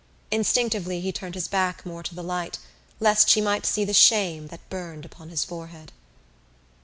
Instinctively 0.31 0.99
he 0.99 1.11
turned 1.11 1.35
his 1.35 1.47
back 1.47 1.85
more 1.85 2.01
to 2.01 2.15
the 2.15 2.23
light 2.23 2.57
lest 2.99 3.29
she 3.29 3.39
might 3.39 3.67
see 3.67 3.85
the 3.85 3.93
shame 3.93 4.47
that 4.47 4.67
burned 4.67 5.05
upon 5.05 5.29
his 5.29 5.45
forehead. 5.45 5.91